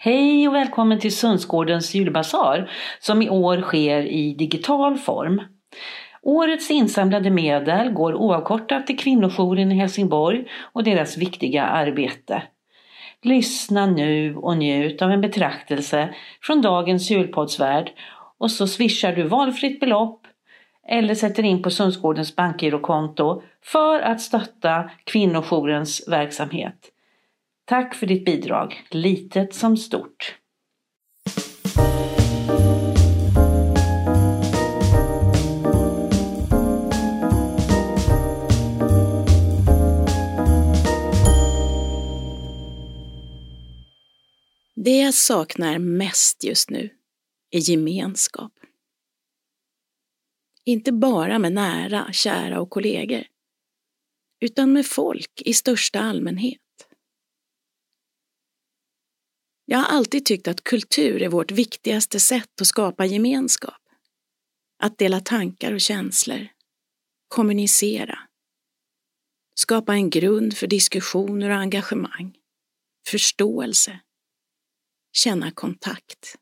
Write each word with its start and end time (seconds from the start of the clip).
Hej 0.00 0.48
och 0.48 0.54
välkommen 0.54 1.00
till 1.00 1.16
Sundsgårdens 1.16 1.94
julbasar 1.94 2.70
som 3.00 3.22
i 3.22 3.30
år 3.30 3.60
sker 3.60 4.02
i 4.02 4.34
digital 4.34 4.98
form. 4.98 5.42
Årets 6.22 6.70
insamlade 6.70 7.30
medel 7.30 7.90
går 7.90 8.14
oavkortat 8.14 8.86
till 8.86 8.98
kvinnojouren 8.98 9.72
i 9.72 9.74
Helsingborg 9.74 10.44
och 10.72 10.84
deras 10.84 11.16
viktiga 11.16 11.64
arbete. 11.64 12.42
Lyssna 13.22 13.86
nu 13.86 14.36
och 14.36 14.56
njut 14.56 15.02
av 15.02 15.10
en 15.10 15.20
betraktelse 15.20 16.14
från 16.42 16.62
dagens 16.62 17.10
julpoddsvärld 17.10 17.90
och 18.38 18.50
så 18.50 18.66
swishar 18.66 19.12
du 19.12 19.22
valfritt 19.22 19.80
belopp 19.80 20.26
eller 20.88 21.14
sätter 21.14 21.42
in 21.42 21.62
på 21.62 21.70
Sundsgårdens 21.70 22.36
bankgirokonto 22.36 23.42
för 23.64 24.00
att 24.00 24.20
stötta 24.20 24.90
kvinnojourens 25.04 26.08
verksamhet. 26.08 26.92
Tack 27.68 27.94
för 27.94 28.06
ditt 28.06 28.24
bidrag, 28.24 28.86
litet 28.90 29.54
som 29.54 29.76
stort. 29.76 30.38
Det 44.74 44.98
jag 44.98 45.14
saknar 45.14 45.78
mest 45.78 46.44
just 46.44 46.70
nu 46.70 46.90
är 47.50 47.70
gemenskap. 47.70 48.52
Inte 50.64 50.92
bara 50.92 51.38
med 51.38 51.52
nära, 51.52 52.12
kära 52.12 52.60
och 52.60 52.70
kollegor, 52.70 53.24
utan 54.40 54.72
med 54.72 54.86
folk 54.86 55.42
i 55.44 55.54
största 55.54 56.00
allmänhet. 56.00 56.67
Jag 59.70 59.78
har 59.78 59.96
alltid 59.96 60.24
tyckt 60.24 60.48
att 60.48 60.64
kultur 60.64 61.22
är 61.22 61.28
vårt 61.28 61.50
viktigaste 61.50 62.20
sätt 62.20 62.60
att 62.60 62.66
skapa 62.66 63.06
gemenskap. 63.06 63.82
Att 64.78 64.98
dela 64.98 65.20
tankar 65.20 65.72
och 65.72 65.80
känslor. 65.80 66.48
Kommunicera. 67.28 68.18
Skapa 69.54 69.94
en 69.94 70.10
grund 70.10 70.56
för 70.56 70.66
diskussioner 70.66 71.50
och 71.50 71.56
engagemang. 71.56 72.36
Förståelse. 73.08 74.00
Känna 75.12 75.50
kontakt. 75.50 76.36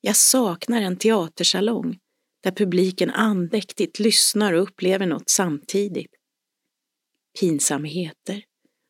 Jag 0.00 0.16
saknar 0.16 0.82
en 0.82 0.96
teatersalong 0.96 1.98
där 2.42 2.50
publiken 2.50 3.10
andäktigt 3.10 3.98
lyssnar 3.98 4.52
och 4.52 4.62
upplever 4.62 5.06
något 5.06 5.30
samtidigt. 5.30 6.14
Pinsamheter, 7.40 8.44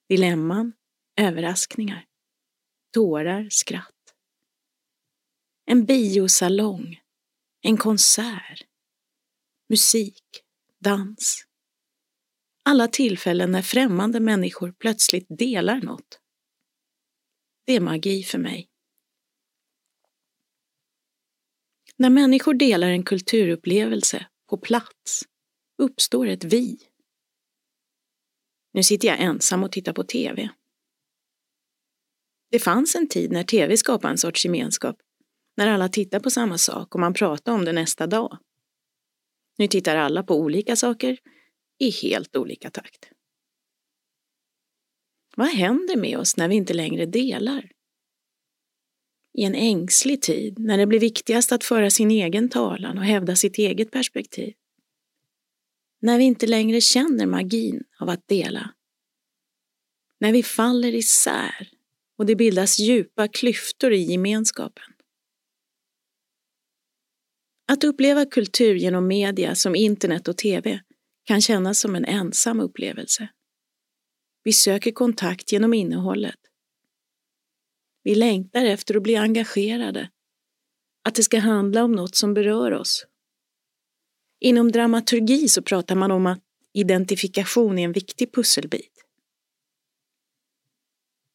dilemman, 0.09 0.73
överraskningar 1.21 2.07
tårar, 2.93 3.49
skratt. 3.51 4.15
En 5.65 5.85
biosalong, 5.85 7.01
en 7.63 7.77
konsert, 7.77 8.67
musik, 9.69 10.25
dans. 10.81 11.47
Alla 12.65 12.89
tillfällen 12.89 13.53
när 13.53 13.63
främmande 13.63 14.21
människor 14.21 14.75
plötsligt 14.79 15.27
delar 15.29 15.81
något. 15.81 16.21
Det 17.65 17.73
är 17.73 17.81
magi 17.81 18.23
för 18.23 18.39
mig. 18.39 18.69
När 21.97 22.11
människor 22.11 22.55
delar 22.55 22.89
en 22.89 23.03
kulturupplevelse 23.03 24.27
på 24.49 24.59
plats 24.59 25.23
uppstår 25.79 26.27
ett 26.27 26.45
vi. 26.45 26.79
Nu 28.73 28.83
sitter 28.83 29.09
jag 29.09 29.21
ensam 29.21 29.65
och 29.65 29.73
tittar 29.73 29.93
på 29.93 30.05
TV. 30.05 30.51
Det 32.53 32.59
fanns 32.59 32.95
en 32.95 33.09
tid 33.09 33.33
när 33.33 33.45
tv 33.45 33.77
skapade 33.77 34.13
en 34.13 34.19
sorts 34.19 34.45
gemenskap, 34.45 34.97
när 35.57 35.67
alla 35.67 35.89
tittade 35.89 36.23
på 36.23 36.31
samma 36.31 36.59
sak 36.59 36.95
och 36.95 37.01
man 37.01 37.15
pratade 37.15 37.59
om 37.59 37.65
det 37.65 37.73
nästa 37.73 38.07
dag. 38.07 38.39
Nu 39.59 39.67
tittar 39.67 39.97
alla 39.97 40.23
på 40.23 40.37
olika 40.37 40.77
saker 40.77 41.19
i 41.79 41.91
helt 41.91 42.37
olika 42.37 42.71
takt. 42.71 43.09
Vad 45.37 45.49
händer 45.49 45.97
med 45.97 46.19
oss 46.19 46.37
när 46.37 46.49
vi 46.49 46.55
inte 46.55 46.75
längre 46.75 47.07
delar? 47.07 47.71
I 49.39 49.45
en 49.45 49.55
ängslig 49.55 50.23
tid, 50.23 50.59
när 50.59 50.79
det 50.79 50.87
blir 50.87 51.01
viktigast 51.01 51.53
att 51.53 51.65
föra 51.65 51.91
sin 51.91 52.11
egen 52.11 52.49
talan 52.49 52.99
och 52.99 53.05
hävda 53.05 53.37
sitt 53.37 53.59
eget 53.59 53.91
perspektiv. 53.91 54.55
När 56.01 56.19
vi 56.19 56.25
inte 56.25 56.47
längre 56.47 56.81
känner 56.81 57.27
magin 57.27 57.85
av 58.01 58.09
att 58.09 58.29
dela. 58.29 58.75
När 60.21 60.33
vi 60.33 60.43
faller 60.43 60.95
isär 60.95 61.69
och 62.19 62.27
det 62.27 62.37
bildas 62.37 62.79
djupa 62.79 63.29
klyftor 63.29 63.93
i 63.93 64.03
gemenskapen. 64.03 64.85
Att 67.73 67.85
uppleva 67.85 68.27
kultur 68.27 68.75
genom 68.75 69.07
media 69.07 69.55
som 69.55 69.77
internet 69.77 70.29
och 70.29 70.37
tv 70.37 70.81
kan 71.25 71.41
kännas 71.41 71.81
som 71.81 71.95
en 71.95 72.05
ensam 72.05 72.61
upplevelse. 72.61 73.29
Vi 74.45 74.53
söker 74.53 74.93
kontakt 74.93 75.53
genom 75.53 75.75
innehållet. 75.75 76.39
Vi 78.03 78.15
längtar 78.15 78.65
efter 78.65 78.97
att 78.97 79.03
bli 79.03 79.17
engagerade, 79.17 80.11
att 81.05 81.15
det 81.15 81.23
ska 81.23 81.39
handla 81.39 81.85
om 81.85 81.93
något 81.93 82.15
som 82.15 82.35
berör 82.35 82.73
oss. 82.73 83.07
Inom 84.41 84.73
dramaturgi 84.73 85.49
så 85.49 85.63
pratar 85.63 85.95
man 85.95 86.11
om 86.11 86.27
att 86.27 86.43
identifikation 86.73 87.79
är 87.79 87.85
en 87.85 87.93
viktig 87.93 88.33
pusselbit. 88.33 89.05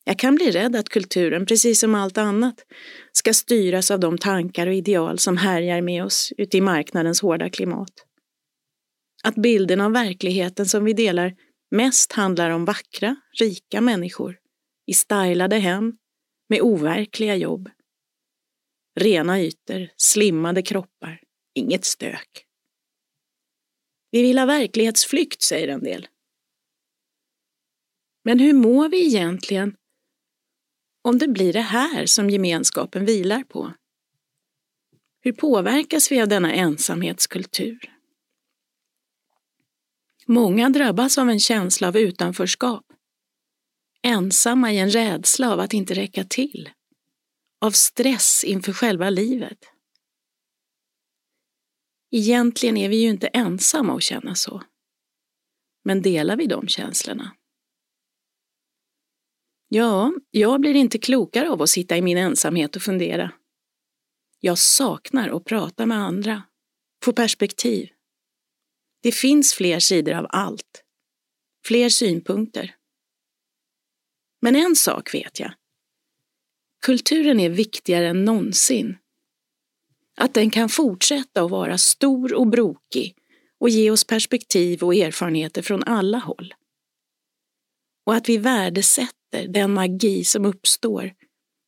Jag 0.09 0.19
kan 0.19 0.35
bli 0.35 0.51
rädd 0.51 0.75
att 0.75 0.89
kulturen, 0.89 1.45
precis 1.45 1.79
som 1.79 1.95
allt 1.95 2.17
annat, 2.17 2.65
ska 3.11 3.33
styras 3.33 3.91
av 3.91 3.99
de 3.99 4.17
tankar 4.17 4.67
och 4.67 4.73
ideal 4.73 5.19
som 5.19 5.37
härjar 5.37 5.81
med 5.81 6.03
oss 6.03 6.33
ute 6.37 6.57
i 6.57 6.61
marknadens 6.61 7.21
hårda 7.21 7.49
klimat. 7.49 7.89
Att 9.23 9.35
bilden 9.35 9.81
av 9.81 9.91
verkligheten 9.91 10.65
som 10.65 10.85
vi 10.85 10.93
delar 10.93 11.35
mest 11.71 12.11
handlar 12.11 12.49
om 12.49 12.65
vackra, 12.65 13.15
rika 13.39 13.81
människor 13.81 14.37
i 14.85 14.93
stylade 14.93 15.55
hem 15.55 15.97
med 16.49 16.61
overkliga 16.61 17.35
jobb. 17.35 17.69
Rena 18.99 19.41
ytor, 19.41 19.89
slimmade 19.95 20.61
kroppar, 20.61 21.21
inget 21.55 21.85
stök. 21.85 22.45
Vi 24.11 24.21
vill 24.21 24.37
ha 24.37 24.45
verklighetsflykt, 24.45 25.41
säger 25.41 25.67
en 25.67 25.83
del. 25.83 26.07
Men 28.23 28.39
hur 28.39 28.53
mår 28.53 28.89
vi 28.89 29.05
egentligen 29.05 29.75
om 31.07 31.17
det 31.17 31.27
blir 31.27 31.53
det 31.53 31.61
här 31.61 32.05
som 32.05 32.29
gemenskapen 32.29 33.05
vilar 33.05 33.43
på? 33.43 33.73
Hur 35.19 35.31
påverkas 35.31 36.11
vi 36.11 36.21
av 36.21 36.27
denna 36.27 36.53
ensamhetskultur? 36.53 37.79
Många 40.25 40.69
drabbas 40.69 41.17
av 41.17 41.29
en 41.29 41.39
känsla 41.39 41.87
av 41.87 41.97
utanförskap. 41.97 42.85
Ensamma 44.01 44.73
i 44.73 44.79
en 44.79 44.89
rädsla 44.89 45.53
av 45.53 45.59
att 45.59 45.73
inte 45.73 45.93
räcka 45.93 46.23
till. 46.23 46.69
Av 47.61 47.71
stress 47.71 48.43
inför 48.43 48.73
själva 48.73 49.09
livet. 49.09 49.59
Egentligen 52.11 52.77
är 52.77 52.89
vi 52.89 52.97
ju 52.97 53.09
inte 53.09 53.27
ensamma 53.27 53.95
att 53.95 54.03
känna 54.03 54.35
så. 54.35 54.63
Men 55.83 56.01
delar 56.01 56.35
vi 56.35 56.47
de 56.47 56.67
känslorna? 56.67 57.35
Ja, 59.67 60.13
jag 60.31 60.61
blir 60.61 60.75
inte 60.75 60.97
klokare 60.97 61.49
av 61.49 61.61
att 61.61 61.69
sitta 61.69 61.97
i 61.97 62.01
min 62.01 62.17
ensamhet 62.17 62.75
och 62.75 62.81
fundera. 62.81 63.31
Jag 64.39 64.57
saknar 64.57 65.29
att 65.29 65.45
prata 65.45 65.85
med 65.85 65.97
andra, 65.97 66.43
få 67.03 67.13
perspektiv. 67.13 67.89
Det 69.01 69.11
finns 69.11 69.53
fler 69.53 69.79
sidor 69.79 70.13
av 70.13 70.27
allt, 70.29 70.83
fler 71.65 71.89
synpunkter. 71.89 72.75
Men 74.41 74.55
en 74.55 74.75
sak 74.75 75.13
vet 75.13 75.39
jag. 75.39 75.53
Kulturen 76.81 77.39
är 77.39 77.49
viktigare 77.49 78.07
än 78.07 78.25
någonsin. 78.25 78.97
Att 80.15 80.33
den 80.33 80.49
kan 80.49 80.69
fortsätta 80.69 81.43
att 81.43 81.51
vara 81.51 81.77
stor 81.77 82.33
och 82.33 82.47
brokig 82.47 83.15
och 83.59 83.69
ge 83.69 83.91
oss 83.91 84.03
perspektiv 84.03 84.83
och 84.83 84.95
erfarenheter 84.95 85.61
från 85.61 85.83
alla 85.83 86.17
håll. 86.17 86.53
Och 88.05 88.15
att 88.15 88.29
vi 88.29 88.37
värdesätter 88.37 89.16
möter 89.31 89.47
den 89.47 89.73
magi 89.73 90.23
som 90.23 90.45
uppstår 90.45 91.13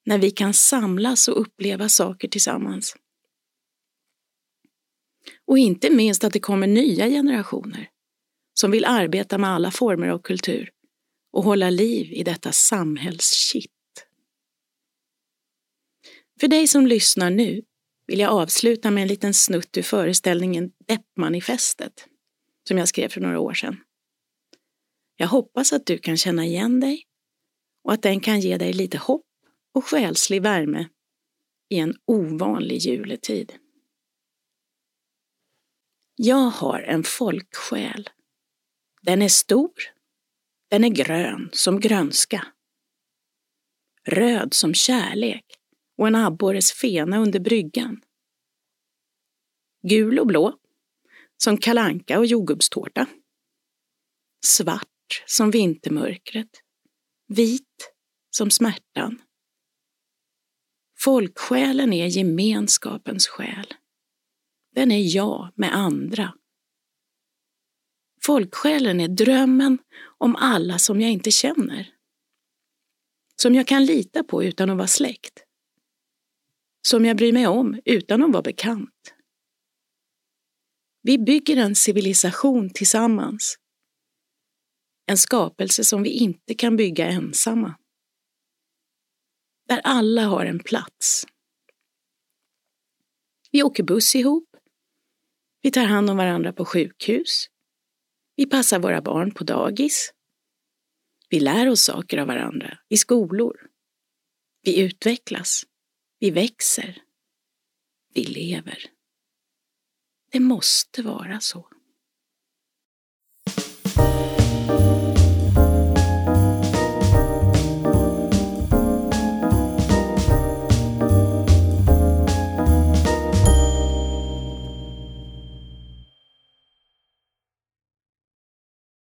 när 0.05 0.17
vi 0.17 0.31
kan 0.31 0.53
samlas 0.53 1.27
och 1.27 1.41
uppleva 1.41 1.89
saker 1.89 2.27
tillsammans. 2.27 2.95
Och 5.45 5.57
inte 5.57 5.89
minst 5.89 6.23
att 6.23 6.33
det 6.33 6.39
kommer 6.39 6.67
nya 6.67 7.07
generationer 7.07 7.89
som 8.53 8.71
vill 8.71 8.85
arbeta 8.85 9.37
med 9.37 9.49
alla 9.49 9.71
former 9.71 10.07
av 10.07 10.19
kultur 10.19 10.69
och 11.31 11.43
hålla 11.43 11.69
liv 11.69 12.11
i 12.11 12.23
detta 12.23 12.51
samhällskitt. 12.51 13.71
För 16.39 16.47
dig 16.47 16.67
som 16.67 16.87
lyssnar 16.87 17.29
nu 17.29 17.61
vill 18.07 18.19
jag 18.19 18.31
avsluta 18.31 18.91
med 18.91 19.01
en 19.01 19.07
liten 19.07 19.33
snutt 19.33 19.77
ur 19.77 19.81
föreställningen 19.81 20.71
Deppmanifestet 20.87 22.07
som 22.67 22.77
jag 22.77 22.87
skrev 22.87 23.09
för 23.09 23.21
några 23.21 23.39
år 23.39 23.53
sedan. 23.53 23.77
Jag 25.15 25.27
hoppas 25.27 25.73
att 25.73 25.85
du 25.85 25.97
kan 25.97 26.17
känna 26.17 26.45
igen 26.45 26.79
dig 26.79 27.08
och 27.89 27.93
att 27.93 28.01
den 28.01 28.19
kan 28.19 28.39
ge 28.39 28.57
dig 28.57 28.73
lite 28.73 28.97
hopp 28.97 29.25
och 29.73 29.85
själslig 29.85 30.41
värme 30.41 30.89
i 31.69 31.77
en 31.77 31.95
ovanlig 32.05 32.77
juletid. 32.77 33.53
Jag 36.15 36.49
har 36.49 36.79
en 36.79 37.03
folksjäl. 37.03 38.09
Den 39.01 39.21
är 39.21 39.29
stor. 39.29 39.71
Den 40.67 40.83
är 40.83 40.89
grön 40.89 41.49
som 41.53 41.79
grönska. 41.79 42.47
Röd 44.03 44.53
som 44.53 44.73
kärlek 44.73 45.45
och 45.97 46.07
en 46.07 46.15
abborres 46.15 46.71
fena 46.71 47.19
under 47.19 47.39
bryggan. 47.39 48.01
Gul 49.81 50.19
och 50.19 50.27
blå, 50.27 50.59
som 51.37 51.57
kalanka 51.57 52.19
och 52.19 52.25
jordgubbstårta. 52.25 53.05
Svart 54.45 55.23
som 55.25 55.51
vintermörkret. 55.51 56.63
Vit 57.31 57.93
som 58.29 58.51
smärtan. 58.51 59.21
Folksjälen 60.97 61.93
är 61.93 62.05
gemenskapens 62.07 63.27
själ. 63.27 63.73
Den 64.75 64.91
är 64.91 65.15
jag 65.15 65.51
med 65.55 65.75
andra. 65.75 66.33
Folksjälen 68.21 68.99
är 68.99 69.07
drömmen 69.07 69.77
om 70.17 70.35
alla 70.35 70.77
som 70.77 71.01
jag 71.01 71.11
inte 71.11 71.31
känner. 71.31 71.93
Som 73.35 73.55
jag 73.55 73.67
kan 73.67 73.85
lita 73.85 74.23
på 74.23 74.43
utan 74.43 74.69
att 74.69 74.77
vara 74.77 74.87
släkt. 74.87 75.43
Som 76.81 77.05
jag 77.05 77.17
bryr 77.17 77.33
mig 77.33 77.47
om 77.47 77.81
utan 77.85 78.23
att 78.23 78.31
vara 78.31 78.43
bekant. 78.43 79.13
Vi 81.01 81.17
bygger 81.17 81.57
en 81.57 81.75
civilisation 81.75 82.69
tillsammans. 82.69 83.59
En 85.09 85.17
skapelse 85.17 85.83
som 85.83 86.03
vi 86.03 86.09
inte 86.09 86.53
kan 86.53 86.75
bygga 86.75 87.07
ensamma. 87.07 87.75
Där 89.67 89.81
alla 89.83 90.25
har 90.25 90.45
en 90.45 90.59
plats. 90.59 91.25
Vi 93.51 93.63
åker 93.63 93.83
buss 93.83 94.15
ihop. 94.15 94.49
Vi 95.61 95.71
tar 95.71 95.85
hand 95.85 96.09
om 96.09 96.17
varandra 96.17 96.53
på 96.53 96.65
sjukhus. 96.65 97.45
Vi 98.35 98.45
passar 98.45 98.79
våra 98.79 99.01
barn 99.01 99.33
på 99.33 99.43
dagis. 99.43 100.13
Vi 101.29 101.39
lär 101.39 101.69
oss 101.69 101.83
saker 101.83 102.17
av 102.17 102.27
varandra 102.27 102.77
i 102.89 102.97
skolor. 102.97 103.69
Vi 104.61 104.79
utvecklas. 104.79 105.63
Vi 106.19 106.31
växer. 106.31 107.01
Vi 108.13 108.23
lever. 108.23 108.85
Det 110.31 110.39
måste 110.39 111.01
vara 111.01 111.39
så. 111.39 111.67